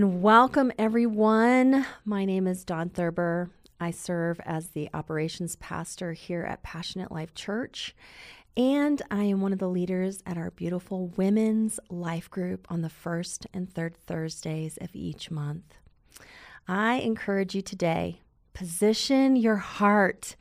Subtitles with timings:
[0.00, 1.84] and welcome everyone.
[2.06, 3.50] My name is Dawn Thurber.
[3.78, 7.94] I serve as the operations pastor here at Passionate Life Church,
[8.56, 12.88] and I am one of the leaders at our beautiful women's life group on the
[12.88, 15.74] first and third Thursdays of each month.
[16.66, 18.22] I encourage you today
[18.54, 20.34] position your heart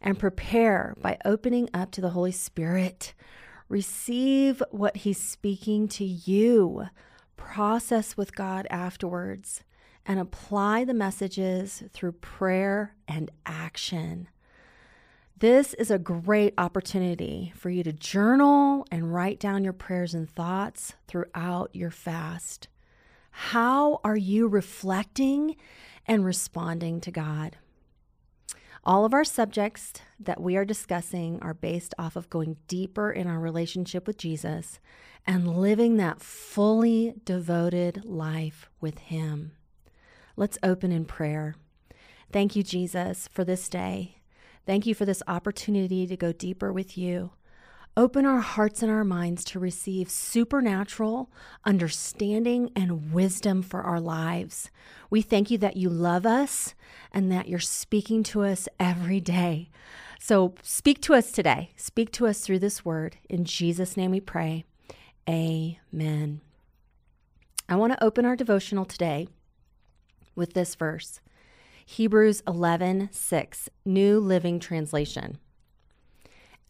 [0.00, 3.14] and prepare by opening up to the Holy Spirit.
[3.68, 6.86] Receive what He's speaking to you
[7.40, 9.64] process with God afterwards,
[10.06, 14.28] and apply the messages through prayer and action.
[15.38, 20.28] This is a great opportunity for you to journal and write down your prayers and
[20.28, 22.68] thoughts throughout your fast.
[23.30, 25.56] How are you reflecting
[26.06, 27.56] and responding to God?
[28.84, 33.26] All of our subjects that we are discussing are based off of going deeper in
[33.26, 34.80] our relationship with Jesus
[35.26, 39.52] and living that fully devoted life with Him.
[40.34, 41.56] Let's open in prayer.
[42.32, 44.16] Thank you, Jesus, for this day.
[44.64, 47.32] Thank you for this opportunity to go deeper with you.
[47.96, 51.30] Open our hearts and our minds to receive supernatural
[51.64, 54.70] understanding and wisdom for our lives.
[55.10, 56.74] We thank you that you love us
[57.12, 59.70] and that you're speaking to us every day.
[60.20, 61.72] So speak to us today.
[61.76, 63.16] Speak to us through this word.
[63.28, 64.64] In Jesus' name we pray.
[65.28, 66.40] Amen.
[67.68, 69.28] I want to open our devotional today
[70.36, 71.20] with this verse
[71.84, 75.38] Hebrews 11 6, New Living Translation.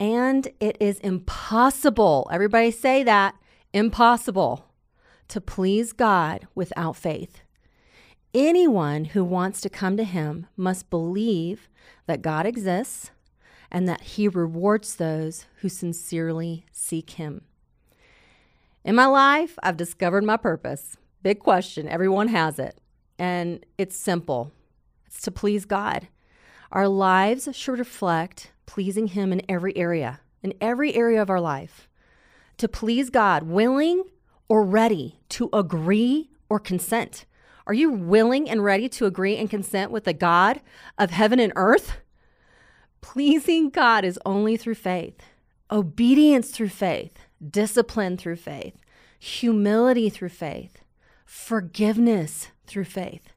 [0.00, 3.34] And it is impossible, everybody say that,
[3.74, 4.64] impossible
[5.28, 7.42] to please God without faith.
[8.32, 11.68] Anyone who wants to come to Him must believe
[12.06, 13.10] that God exists
[13.70, 17.42] and that He rewards those who sincerely seek Him.
[18.82, 20.96] In my life, I've discovered my purpose.
[21.22, 22.80] Big question, everyone has it.
[23.18, 24.50] And it's simple
[25.06, 26.08] it's to please God.
[26.72, 31.88] Our lives should reflect pleasing Him in every area, in every area of our life.
[32.58, 34.04] To please God, willing
[34.48, 37.26] or ready to agree or consent.
[37.66, 40.60] Are you willing and ready to agree and consent with the God
[40.96, 41.96] of heaven and earth?
[43.00, 45.18] Pleasing God is only through faith,
[45.72, 48.76] obedience through faith, discipline through faith,
[49.18, 50.78] humility through faith,
[51.26, 53.30] forgiveness through faith,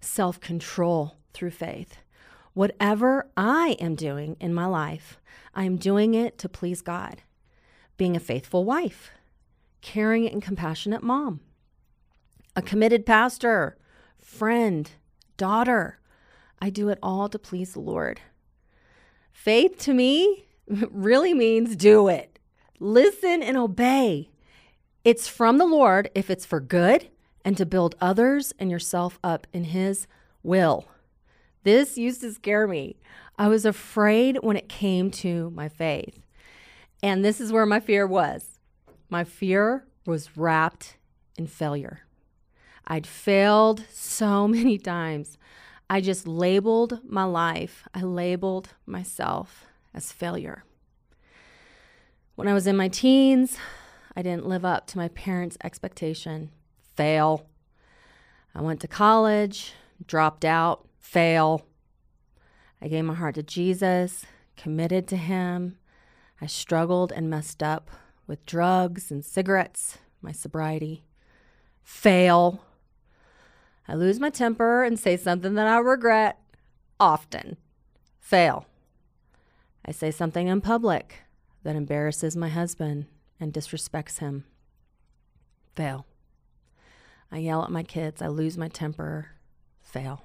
[0.00, 1.98] self control through faith.
[2.54, 5.20] Whatever I am doing in my life,
[5.54, 7.22] I am doing it to please God.
[7.96, 9.10] Being a faithful wife,
[9.82, 11.40] caring and compassionate mom,
[12.56, 13.76] a committed pastor,
[14.18, 14.90] friend,
[15.36, 15.98] daughter.
[16.60, 18.20] I do it all to please the Lord.
[19.32, 20.46] Faith to me
[20.90, 22.38] really means do it.
[22.78, 24.30] Listen and obey.
[25.04, 27.08] It's from the Lord if it's for good
[27.44, 30.06] and to build others and yourself up in His
[30.42, 30.86] will.
[31.62, 32.96] This used to scare me.
[33.38, 36.20] I was afraid when it came to my faith.
[37.02, 38.60] And this is where my fear was.
[39.08, 40.96] My fear was wrapped
[41.36, 42.00] in failure.
[42.86, 45.38] I'd failed so many times.
[45.88, 50.64] I just labeled my life, I labeled myself as failure.
[52.36, 53.56] When I was in my teens,
[54.16, 56.50] I didn't live up to my parents' expectation.
[56.94, 57.46] Fail.
[58.54, 59.72] I went to college,
[60.06, 61.66] dropped out, fail.
[62.80, 64.24] I gave my heart to Jesus,
[64.56, 65.76] committed to Him.
[66.40, 67.90] I struggled and messed up
[68.26, 71.04] with drugs and cigarettes, my sobriety.
[71.82, 72.62] Fail.
[73.88, 76.38] I lose my temper and say something that I regret
[77.00, 77.56] often.
[78.20, 78.66] Fail.
[79.84, 81.22] I say something in public
[81.64, 83.06] that embarrasses my husband
[83.40, 84.44] and disrespects him.
[85.74, 86.06] Fail.
[87.32, 88.22] I yell at my kids.
[88.22, 89.30] I lose my temper.
[89.82, 90.22] Fail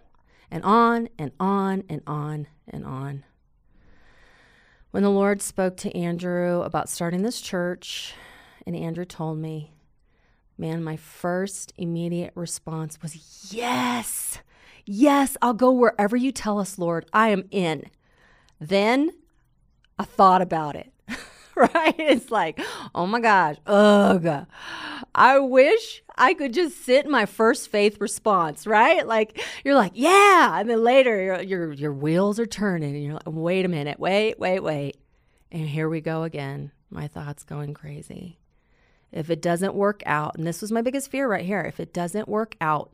[0.51, 3.23] and on and on and on and on.
[4.91, 8.13] When the Lord spoke to Andrew about starting this church,
[8.65, 9.73] and Andrew told me,
[10.57, 14.39] man, my first immediate response was, Yes,
[14.85, 17.05] yes, I'll go wherever you tell us, Lord.
[17.11, 17.89] I am in.
[18.59, 19.11] Then
[19.99, 20.93] I thought about it.
[21.73, 21.95] right?
[21.97, 22.59] It's like,
[22.93, 24.45] oh my gosh, ugh.
[25.13, 29.07] I wish I could just sit in my first faith response, right?
[29.07, 33.13] Like you're like, yeah, and then later your your, your wheels are turning, and you're
[33.13, 34.97] like, wait a minute, wait, wait, wait,
[35.49, 36.71] and here we go again.
[36.89, 38.37] My thoughts going crazy.
[39.13, 41.93] If it doesn't work out, and this was my biggest fear right here, if it
[41.93, 42.91] doesn't work out,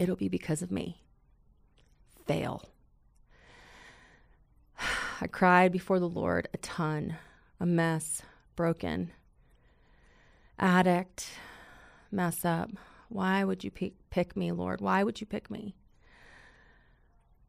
[0.00, 1.04] it'll be because of me.
[2.26, 2.64] Fail.
[5.20, 7.16] I cried before the Lord a ton
[7.60, 8.22] a mess,
[8.56, 9.10] broken,
[10.58, 11.30] addict,
[12.10, 12.70] mess up,
[13.08, 14.80] Why would you pick, me, Lord?
[14.80, 15.74] Why would you pick me?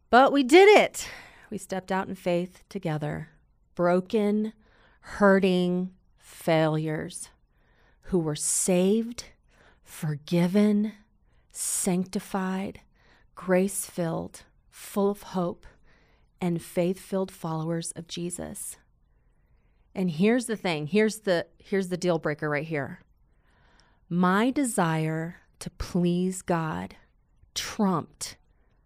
[0.09, 1.07] But we did it.
[1.49, 3.29] We stepped out in faith together,
[3.75, 4.53] broken,
[5.01, 7.29] hurting failures
[8.03, 9.25] who were saved,
[9.83, 10.93] forgiven,
[11.51, 12.81] sanctified,
[13.35, 15.65] grace filled, full of hope,
[16.39, 18.77] and faith filled followers of Jesus.
[19.99, 23.01] And here's the thing here's the, here's the deal breaker right here.
[24.07, 26.95] My desire to please God
[27.53, 28.37] trumped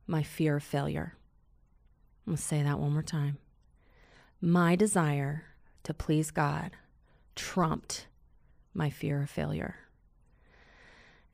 [0.07, 1.15] my fear of failure.
[2.25, 3.37] I'm going to say that one more time.
[4.41, 5.43] My desire
[5.83, 6.71] to please God
[7.35, 8.07] trumped
[8.73, 9.75] my fear of failure.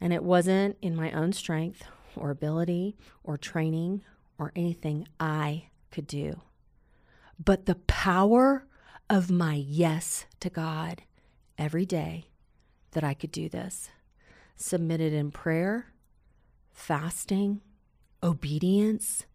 [0.01, 1.83] And it wasn't in my own strength
[2.17, 4.01] or ability or training
[4.37, 6.41] or anything I could do,
[7.41, 8.65] but the power
[9.09, 11.01] of my yes to God
[11.57, 12.25] every day
[12.91, 13.89] that I could do this.
[14.55, 15.87] Submitted in prayer,
[16.71, 17.61] fasting,
[18.21, 19.25] obedience,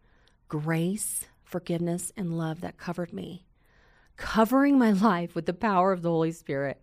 [0.49, 3.47] grace, forgiveness, and love that covered me,
[4.17, 6.81] covering my life with the power of the Holy Spirit.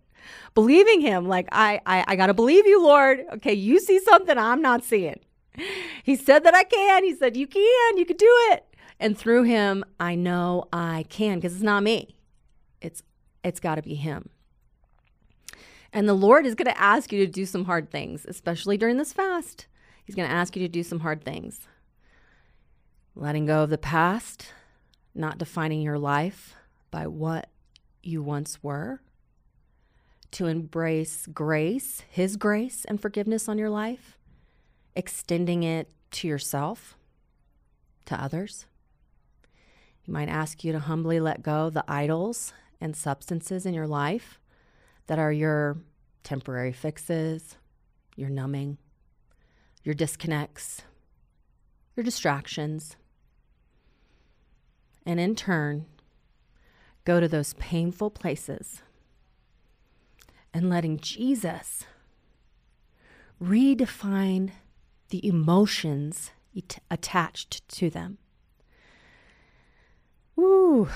[0.54, 3.24] Believing him, like I, I, I gotta believe you, Lord.
[3.34, 5.18] Okay, you see something I'm not seeing.
[6.04, 7.04] He said that I can.
[7.04, 7.96] He said you can.
[7.96, 8.64] You can do it.
[9.00, 12.14] And through him, I know I can because it's not me.
[12.82, 13.02] It's
[13.42, 14.28] it's got to be him.
[15.92, 18.96] And the Lord is going to ask you to do some hard things, especially during
[18.96, 19.66] this fast.
[20.04, 21.68] He's going to ask you to do some hard things.
[23.14, 24.52] Letting go of the past,
[25.14, 26.54] not defining your life
[26.90, 27.50] by what
[28.02, 29.02] you once were,
[30.30, 34.16] to embrace grace, His grace and forgiveness on your life,
[34.96, 36.96] extending it to yourself,
[38.06, 38.66] to others.
[40.00, 43.86] He might ask you to humbly let go of the idols and substances in your
[43.86, 44.40] life
[45.06, 45.78] that are your
[46.24, 47.56] temporary fixes,
[48.16, 48.76] your numbing,
[49.84, 50.82] your disconnects,
[51.96, 52.96] your distractions.
[55.06, 55.86] And in turn,
[57.04, 58.82] go to those painful places
[60.52, 61.84] and letting Jesus
[63.42, 64.50] redefine
[65.10, 66.32] the emotions
[66.90, 68.18] attached to them.
[70.34, 70.88] Woo!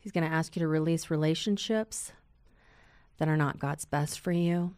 [0.00, 2.12] He's going to ask you to release relationships
[3.18, 4.74] that are not God's best for you.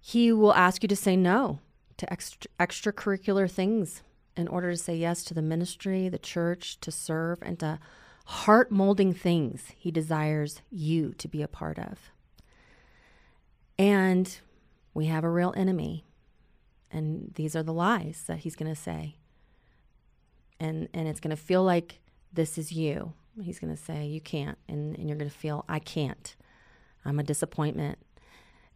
[0.00, 1.60] He will ask you to say no
[1.96, 4.02] to extra, extracurricular things
[4.36, 7.78] in order to say yes to the ministry, the church, to serve, and to
[8.26, 12.10] heart molding things He desires you to be a part of.
[13.78, 14.38] And
[14.92, 16.04] we have a real enemy.
[16.90, 19.16] And these are the lies that He's going to say.
[20.58, 22.00] And, and it's going to feel like
[22.32, 23.12] this is you.
[23.40, 24.58] He's going to say, You can't.
[24.68, 26.34] And, and you're going to feel, I can't.
[27.04, 27.98] I'm a disappointment.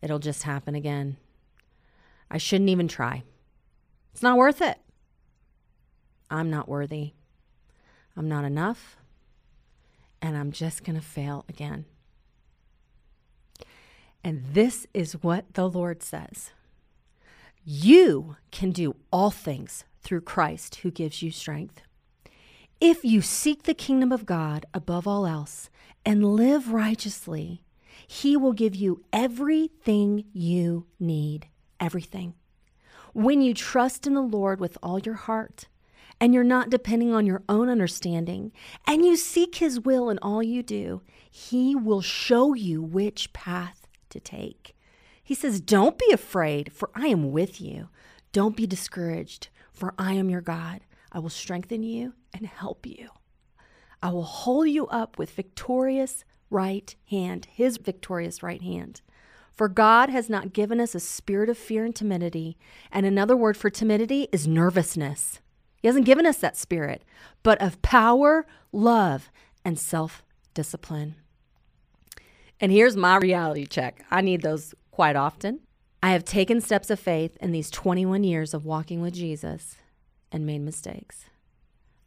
[0.01, 1.17] It'll just happen again.
[2.31, 3.23] I shouldn't even try.
[4.13, 4.79] It's not worth it.
[6.31, 7.13] I'm not worthy.
[8.17, 8.97] I'm not enough.
[10.21, 11.85] And I'm just going to fail again.
[14.25, 16.53] And this is what the Lord says
[17.65, 21.83] You can do all things through Christ who gives you strength.
[22.85, 25.71] If you seek the kingdom of God above all else
[26.05, 27.63] and live righteously,
[28.09, 31.47] He will give you everything you need.
[31.79, 32.35] Everything.
[33.13, 35.69] When you trust in the Lord with all your heart,
[36.21, 38.51] and you're not depending on your own understanding,
[38.85, 43.87] and you seek His will in all you do, He will show you which path
[44.11, 44.75] to take.
[45.23, 47.91] He says, Don't be afraid, for I am with you.
[48.33, 50.81] Don't be discouraged, for I am your God.
[51.13, 53.11] I will strengthen you and help you.
[54.03, 59.03] I will hold you up with victorious right hand, his victorious right hand.
[59.53, 62.57] For God has not given us a spirit of fear and timidity.
[62.91, 65.41] And another word for timidity is nervousness.
[65.83, 67.05] He hasn't given us that spirit,
[67.43, 69.31] but of power, love,
[69.65, 71.17] and self discipline.
[72.59, 75.61] And here's my reality check I need those quite often.
[76.03, 79.77] I have taken steps of faith in these 21 years of walking with Jesus
[80.33, 81.27] and made mistakes.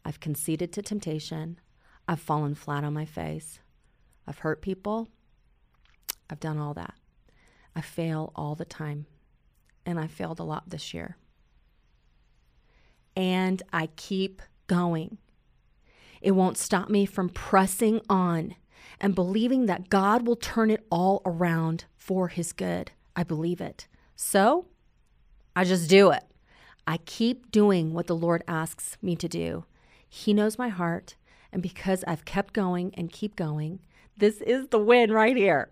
[0.04, 1.58] I've conceded to temptation.
[2.06, 3.60] I've fallen flat on my face.
[4.26, 5.08] I've hurt people.
[6.28, 6.94] I've done all that.
[7.74, 9.06] I fail all the time.
[9.86, 11.16] And I failed a lot this year.
[13.14, 15.18] And I keep going.
[16.20, 18.56] It won't stop me from pressing on
[19.00, 22.90] and believing that God will turn it all around for his good.
[23.14, 23.86] I believe it.
[24.16, 24.66] So
[25.54, 26.24] I just do it.
[26.86, 29.64] I keep doing what the Lord asks me to do.
[30.08, 31.16] He knows my heart.
[31.52, 33.80] And because I've kept going and keep going,
[34.16, 35.70] this is the win right here.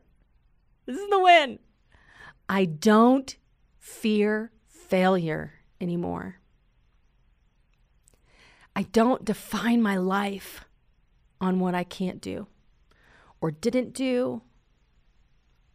[0.87, 1.59] This is the win.
[2.49, 3.37] I don't
[3.78, 6.37] fear failure anymore.
[8.76, 10.64] I don't define my life
[11.40, 12.49] on what I can't do
[13.40, 14.42] or didn't do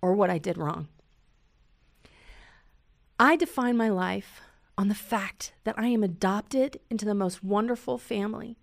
[0.01, 0.87] or what I did wrong.
[3.19, 4.41] I define my life
[4.79, 8.55] on the fact that I am adopted into the most wonderful family.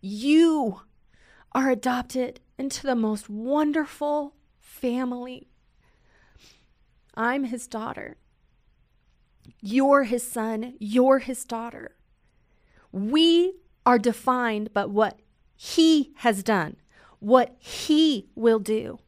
[0.00, 0.80] You
[1.52, 5.46] are adopted into the most wonderful family.
[7.14, 8.16] I'm his daughter.
[9.60, 10.74] You're his son.
[10.80, 11.94] You're his daughter.
[12.90, 13.52] We
[13.86, 15.20] are defined by what
[15.54, 16.74] he has done,
[17.20, 18.98] what he will do,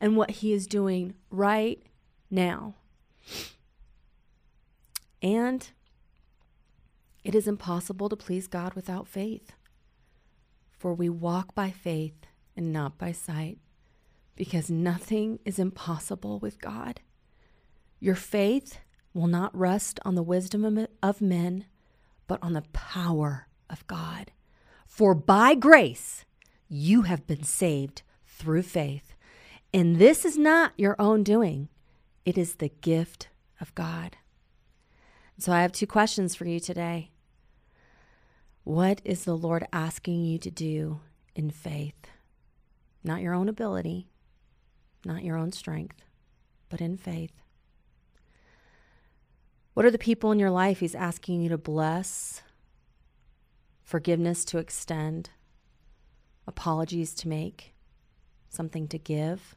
[0.00, 1.80] and what he is doing right
[2.32, 2.74] now.
[5.22, 5.68] And
[7.22, 9.52] it is impossible to please God without faith.
[10.70, 13.58] For we walk by faith and not by sight,
[14.34, 17.00] because nothing is impossible with God.
[17.98, 18.78] Your faith
[19.12, 21.66] will not rest on the wisdom of men,
[22.26, 24.32] but on the power of God.
[24.86, 26.24] For by grace
[26.68, 29.14] you have been saved through faith.
[29.74, 31.68] And this is not your own doing,
[32.24, 33.28] it is the gift
[33.60, 34.16] of God.
[35.40, 37.12] So I have two questions for you today.
[38.62, 41.00] What is the Lord asking you to do
[41.34, 42.10] in faith?
[43.02, 44.10] Not your own ability,
[45.02, 45.96] not your own strength,
[46.68, 47.32] but in faith.
[49.72, 52.42] What are the people in your life He's asking you to bless,
[53.82, 55.30] forgiveness to extend,
[56.46, 57.72] apologies to make,
[58.50, 59.56] something to give,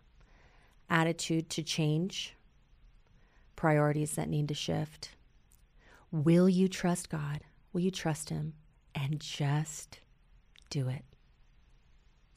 [0.89, 2.35] attitude to change,
[3.57, 5.09] priorities that need to shift?
[6.13, 7.41] Will you trust God?
[7.73, 8.53] Will you trust Him?
[8.95, 9.99] and just
[10.69, 11.03] do it.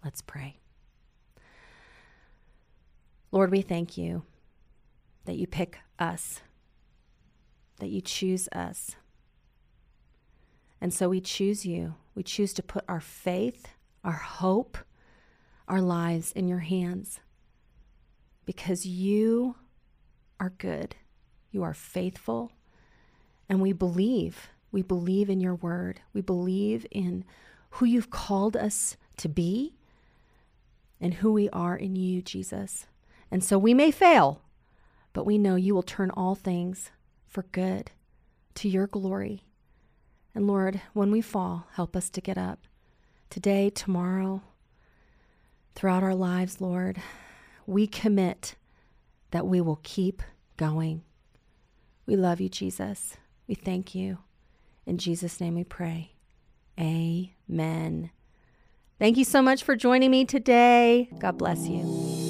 [0.04, 0.59] Let's pray.
[3.33, 4.23] Lord, we thank you
[5.25, 6.40] that you pick us,
[7.80, 8.97] that you choose us.
[10.80, 11.95] And so we choose you.
[12.14, 13.66] We choose to put our faith,
[14.04, 14.78] our hope,
[15.68, 17.21] our lives in your hands
[18.45, 19.56] because you
[20.38, 20.95] are good.
[21.50, 22.52] You are faithful.
[23.48, 26.00] And we believe we believe in your word.
[26.12, 27.24] We believe in
[27.70, 29.74] who you've called us to be
[31.00, 32.86] and who we are in you, Jesus.
[33.30, 34.42] And so we may fail,
[35.14, 36.90] but we know you will turn all things
[37.26, 37.90] for good
[38.56, 39.44] to your glory.
[40.34, 42.66] And Lord, when we fall, help us to get up
[43.30, 44.42] today, tomorrow,
[45.74, 47.00] throughout our lives, Lord.
[47.66, 48.56] We commit
[49.30, 50.22] that we will keep
[50.58, 51.02] going.
[52.04, 53.16] We love you, Jesus.
[53.48, 54.18] We thank you.
[54.86, 56.12] In Jesus' name we pray.
[56.78, 58.10] Amen.
[58.98, 61.08] Thank you so much for joining me today.
[61.18, 62.25] God bless you.